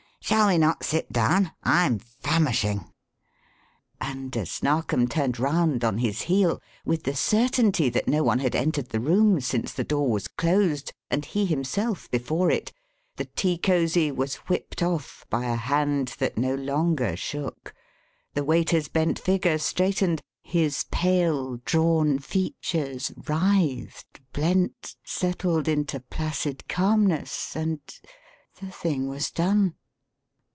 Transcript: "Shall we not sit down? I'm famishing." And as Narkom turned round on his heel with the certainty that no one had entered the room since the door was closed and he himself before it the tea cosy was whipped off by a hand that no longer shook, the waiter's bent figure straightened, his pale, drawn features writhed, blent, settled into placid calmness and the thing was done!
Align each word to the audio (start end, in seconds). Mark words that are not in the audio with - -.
"Shall 0.23 0.47
we 0.47 0.59
not 0.59 0.85
sit 0.85 1.11
down? 1.11 1.51
I'm 1.63 1.97
famishing." 1.99 2.85
And 3.99 4.37
as 4.37 4.61
Narkom 4.63 5.07
turned 5.09 5.39
round 5.39 5.83
on 5.83 5.97
his 5.97 6.21
heel 6.21 6.61
with 6.85 7.03
the 7.03 7.15
certainty 7.15 7.89
that 7.89 8.07
no 8.07 8.23
one 8.23 8.37
had 8.39 8.55
entered 8.55 8.89
the 8.89 8.99
room 9.01 9.41
since 9.41 9.73
the 9.73 9.83
door 9.83 10.09
was 10.09 10.27
closed 10.29 10.93
and 11.09 11.25
he 11.25 11.45
himself 11.47 12.09
before 12.11 12.49
it 12.51 12.71
the 13.17 13.25
tea 13.25 13.57
cosy 13.57 14.09
was 14.11 14.35
whipped 14.47 14.81
off 14.83 15.25
by 15.31 15.45
a 15.47 15.55
hand 15.55 16.15
that 16.19 16.37
no 16.37 16.53
longer 16.55 17.17
shook, 17.17 17.73
the 18.35 18.43
waiter's 18.45 18.87
bent 18.89 19.17
figure 19.19 19.57
straightened, 19.57 20.21
his 20.43 20.85
pale, 20.91 21.57
drawn 21.65 22.19
features 22.19 23.11
writhed, 23.27 24.21
blent, 24.31 24.95
settled 25.03 25.67
into 25.67 25.99
placid 25.99 26.65
calmness 26.69 27.55
and 27.55 27.79
the 28.61 28.69
thing 28.71 29.07
was 29.09 29.29
done! 29.31 29.73